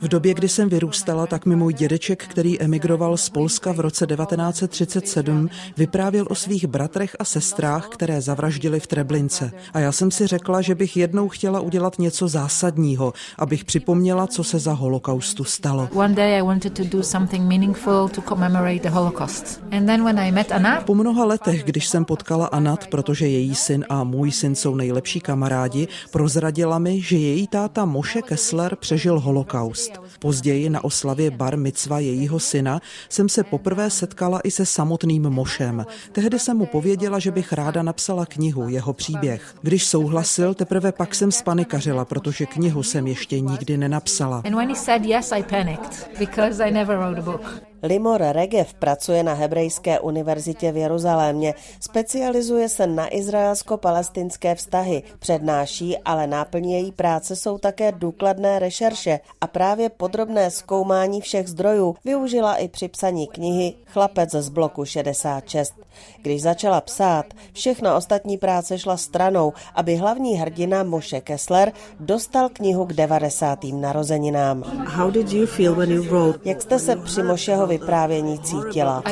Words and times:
V 0.00 0.08
době, 0.08 0.34
kdy 0.34 0.48
jsem 0.48 0.68
vyrůstala, 0.68 1.26
tak 1.26 1.46
mi 1.46 1.56
můj 1.56 1.74
dědeček, 1.74 2.24
který 2.24 2.60
emigroval 2.60 3.16
z 3.16 3.28
Polska 3.28 3.72
v 3.72 3.80
roce 3.80 4.06
1937, 4.06 5.50
vyprávěl 5.76 6.26
o 6.30 6.34
svých 6.34 6.66
bratrech 6.66 7.16
a 7.18 7.24
sestrách, 7.24 7.88
které 7.88 8.20
zavraždili 8.20 8.80
v 8.80 8.86
Treblince. 8.86 9.52
A 9.72 9.80
já 9.80 9.92
jsem 9.92 10.10
si 10.10 10.26
řekla, 10.26 10.60
že 10.60 10.74
bych 10.74 10.96
jednou 10.96 11.28
chtěla 11.28 11.60
udělat 11.60 11.98
něco 11.98 12.28
zásadního, 12.28 13.12
abych 13.38 13.64
připomněla, 13.64 14.26
co 14.26 14.44
se 14.44 14.58
za 14.58 14.72
holokaustu 14.72 15.44
stalo. 15.44 15.88
Po 20.84 20.94
mnoha 20.94 21.24
letech, 21.24 21.64
když 21.64 21.86
jsem 21.86 22.04
potkala 22.04 22.46
Anat, 22.46 22.86
protože 22.86 23.28
její 23.28 23.54
syn 23.54 23.84
a 23.88 24.04
můj 24.04 24.32
syn 24.32 24.54
jsou 24.54 24.74
nejlepší 24.74 25.20
kamarádi, 25.20 25.88
prozradila 26.10 26.78
mi, 26.78 27.00
že 27.00 27.16
její 27.16 27.46
táta 27.46 27.84
Moše 27.84 28.22
Kessler 28.22 28.59
přežil 28.76 29.20
holokaust. 29.20 29.92
Později 30.18 30.70
na 30.70 30.84
oslavě 30.84 31.30
bar 31.30 31.56
mitzva 31.56 31.98
jejího 31.98 32.38
syna 32.38 32.80
jsem 33.08 33.28
se 33.28 33.44
poprvé 33.44 33.90
setkala 33.90 34.40
i 34.40 34.50
se 34.50 34.66
samotným 34.66 35.22
Mošem. 35.22 35.86
Tehdy 36.12 36.38
jsem 36.38 36.56
mu 36.56 36.66
pověděla, 36.66 37.18
že 37.18 37.30
bych 37.30 37.52
ráda 37.52 37.82
napsala 37.82 38.26
knihu, 38.26 38.68
jeho 38.68 38.92
příběh. 38.92 39.54
Když 39.62 39.86
souhlasil, 39.86 40.54
teprve 40.54 40.92
pak 40.92 41.14
jsem 41.14 41.32
spanikařila, 41.32 42.04
protože 42.04 42.46
knihu 42.46 42.82
jsem 42.82 43.06
ještě 43.06 43.40
nikdy 43.40 43.76
nenapsala. 43.76 44.42
Limor 47.82 48.22
Regev 48.22 48.74
pracuje 48.74 49.22
na 49.22 49.34
Hebrejské 49.34 50.00
univerzitě 50.00 50.72
v 50.72 50.76
Jeruzalémě. 50.76 51.54
Specializuje 51.80 52.68
se 52.68 52.86
na 52.86 53.14
izraelsko-palestinské 53.14 54.54
vztahy. 54.54 55.02
Přednáší, 55.18 55.98
ale 55.98 56.26
náplní 56.26 56.72
její 56.72 56.92
práce 56.92 57.36
jsou 57.36 57.58
také 57.58 57.92
důkladné 57.92 58.58
rešerše 58.58 59.20
a 59.40 59.46
právě 59.46 59.88
podrobné 59.88 60.50
zkoumání 60.50 61.20
všech 61.20 61.48
zdrojů 61.48 61.96
využila 62.04 62.56
i 62.56 62.68
při 62.68 62.88
psaní 62.88 63.26
knihy 63.26 63.74
Chlapec 63.86 64.30
z 64.30 64.48
bloku 64.48 64.84
66. 64.84 65.74
Když 66.22 66.42
začala 66.42 66.80
psát, 66.80 67.26
všechna 67.52 67.96
ostatní 67.96 68.38
práce 68.38 68.78
šla 68.78 68.96
stranou, 68.96 69.52
aby 69.74 69.96
hlavní 69.96 70.36
hrdina 70.36 70.82
Moshe 70.82 71.20
Kessler 71.20 71.72
dostal 72.00 72.48
knihu 72.48 72.86
k 72.86 72.92
90. 72.92 73.58
narozeninám. 73.64 74.62
How 74.86 75.10
did 75.10 75.32
you 75.32 75.46
feel 75.46 75.74
when 75.74 75.90
you 75.90 76.02
wrote? 76.02 76.38
Jak 76.44 76.62
jste 76.62 76.78
se 76.78 76.96
při 76.96 77.22
Mošeho 77.22 77.66
vyprávění 77.70 78.38
cítila? 78.38 79.02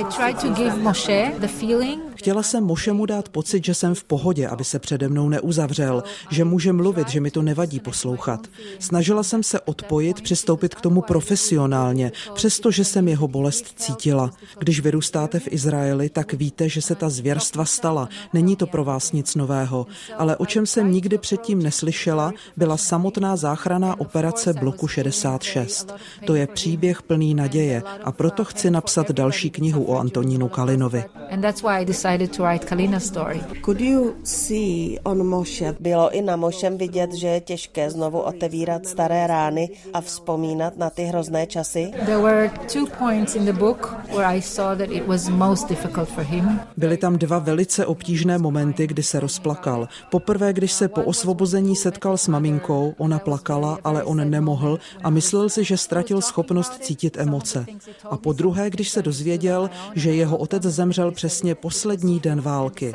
Chtěla 2.14 2.42
jsem 2.42 2.64
Mošemu 2.64 3.06
dát 3.06 3.28
pocit, 3.28 3.64
že 3.64 3.74
jsem 3.74 3.94
v 3.94 4.04
pohodě, 4.04 4.48
aby 4.48 4.64
se 4.64 4.78
přede 4.78 5.08
mnou 5.08 5.28
neuzavřel, 5.28 6.02
že 6.30 6.44
může 6.44 6.72
mluvit, 6.72 7.08
že 7.08 7.20
mi 7.20 7.30
to 7.30 7.42
nevadí 7.42 7.80
poslouchat. 7.80 8.46
Snažila 8.78 9.22
jsem 9.22 9.42
se 9.42 9.60
odpojit, 9.60 10.20
přistoupit 10.20 10.74
k 10.74 10.80
tomu 10.80 11.02
profesionálně, 11.02 12.12
přestože 12.34 12.84
jsem 12.84 13.08
jeho 13.08 13.28
bolest 13.28 13.72
cítila. 13.76 14.30
Když 14.58 14.80
vyrůstáte 14.80 15.40
v 15.40 15.48
Izraeli, 15.52 16.08
tak 16.08 16.32
víte, 16.32 16.68
že 16.68 16.82
se 16.82 16.94
ta 16.94 17.08
zvěrstva 17.08 17.64
stala. 17.64 18.08
Není 18.32 18.56
to 18.56 18.66
pro 18.66 18.84
vás 18.84 19.12
nic 19.12 19.34
nového. 19.34 19.86
Ale 20.16 20.36
o 20.36 20.46
čem 20.46 20.66
jsem 20.66 20.92
nikdy 20.92 21.18
předtím 21.18 21.62
neslyšela, 21.62 22.32
byla 22.56 22.76
samotná 22.76 23.36
záchraná 23.36 24.00
operace 24.00 24.52
bloku 24.52 24.88
66. 24.88 25.94
To 26.26 26.34
je 26.34 26.46
příběh 26.46 27.02
plný 27.02 27.34
naděje 27.34 27.82
a 28.04 28.12
proto 28.12 28.44
chci 28.48 28.70
napsat 28.70 29.10
další 29.10 29.50
knihu 29.50 29.84
o 29.84 29.98
Antonínu 29.98 30.48
Kalinovi. 30.48 31.04
Could 33.64 33.80
you 33.80 34.14
see 34.24 34.98
on 35.04 35.26
Moshe? 35.26 35.74
Bylo 35.80 36.10
i 36.10 36.22
na 36.22 36.36
Mošem 36.36 36.78
vidět, 36.78 37.12
že 37.14 37.28
je 37.28 37.40
těžké 37.40 37.90
znovu 37.90 38.18
otevírat 38.20 38.86
staré 38.86 39.26
rány 39.26 39.68
a 39.92 40.00
vzpomínat 40.00 40.76
na 40.76 40.90
ty 40.90 41.02
hrozné 41.04 41.46
časy? 41.46 41.90
Byly 46.76 46.96
tam 46.96 47.18
dva 47.18 47.38
velice 47.38 47.86
obtížné 47.86 48.38
momenty, 48.38 48.86
kdy 48.86 49.02
se 49.02 49.20
rozplakal. 49.20 49.88
Poprvé, 50.10 50.52
když 50.52 50.72
se 50.72 50.88
po 50.88 51.02
osvobození 51.02 51.76
setkal 51.76 52.16
s 52.16 52.28
maminkou, 52.28 52.94
ona 52.98 53.18
plakala, 53.18 53.78
ale 53.84 54.04
on 54.04 54.30
nemohl 54.30 54.78
a 55.04 55.10
myslel 55.10 55.48
si, 55.48 55.64
že 55.64 55.76
ztratil 55.76 56.20
schopnost 56.20 56.72
cítit 56.84 57.16
emoce. 57.16 57.66
A 58.10 58.16
po 58.16 58.32
druhé, 58.32 58.70
když 58.70 58.88
se 58.88 59.02
dozvěděl, 59.02 59.70
že 59.94 60.14
jeho 60.14 60.36
otec 60.36 60.62
zemřel 60.62 61.10
přesně 61.10 61.54
poslední 61.54 62.20
den 62.20 62.40
války. 62.40 62.94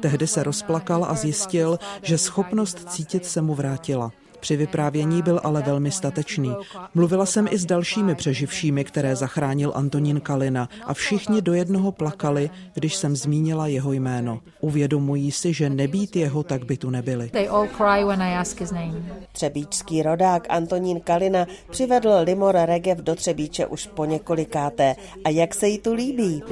Tehdy 0.00 0.26
se 0.26 0.42
rozplakal 0.42 1.04
a 1.08 1.14
zjistil, 1.14 1.78
že 2.02 2.18
schopnost 2.18 2.90
cítit 2.90 3.26
se 3.26 3.42
mu 3.42 3.54
vrátila. 3.54 4.12
Při 4.44 4.56
vyprávění 4.56 5.22
byl 5.22 5.40
ale 5.44 5.62
velmi 5.62 5.90
statečný. 5.90 6.54
Mluvila 6.94 7.26
jsem 7.26 7.48
i 7.50 7.58
s 7.58 7.66
dalšími 7.66 8.14
přeživšími, 8.14 8.84
které 8.84 9.16
zachránil 9.16 9.72
Antonín 9.74 10.20
Kalina 10.20 10.68
a 10.86 10.94
všichni 10.94 11.42
do 11.42 11.54
jednoho 11.54 11.92
plakali, 11.92 12.50
když 12.74 12.94
jsem 12.94 13.16
zmínila 13.16 13.66
jeho 13.66 13.92
jméno. 13.92 14.40
Uvědomují 14.60 15.32
si, 15.32 15.52
že 15.52 15.70
nebýt 15.70 16.16
jeho, 16.16 16.42
tak 16.42 16.64
by 16.64 16.76
tu 16.76 16.90
nebyli. 16.90 17.30
Třebíčský 19.32 20.02
rodák 20.02 20.46
Antonín 20.48 21.00
Kalina 21.00 21.46
přivedl 21.70 22.12
Limor 22.22 22.56
Regev 22.64 22.98
do 22.98 23.14
Třebíče 23.14 23.66
už 23.66 23.86
po 23.86 24.04
několikáté. 24.04 24.96
A 25.24 25.28
jak 25.28 25.54
se 25.54 25.68
jí 25.68 25.78
tu 25.78 25.94
líbí? 25.94 26.42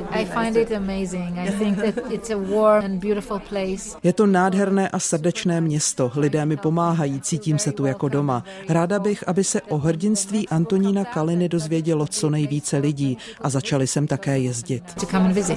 Je 4.03 4.13
to 4.13 4.27
nádherné 4.27 4.89
a 4.89 4.99
srdečné 4.99 5.61
město. 5.61 6.13
Lidé 6.17 6.47
mi 6.47 6.57
pomáhají, 6.57 7.21
cítím 7.21 7.59
se 7.59 7.73
tu 7.73 7.82
tu 7.83 7.87
jako 7.87 8.09
doma. 8.09 8.45
Ráda 8.69 8.99
bych, 8.99 9.29
aby 9.29 9.45
se 9.45 9.63
o 9.63 9.77
hrdinství 9.79 10.49
Antonína 10.49 11.05
Kaliny 11.05 11.49
dozvědělo 11.49 12.07
co 12.07 12.31
nejvíce 12.31 12.79
lidí 12.79 13.19
a 13.41 13.49
začali 13.49 13.87
jsem 13.87 14.07
také 14.07 14.39
jezdit. 14.39 14.83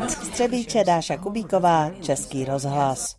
Střebíče 0.08 0.84
Dáša 0.84 1.18
Kubíková, 1.18 1.92
Český 2.02 2.46
rozhlas. 2.46 3.14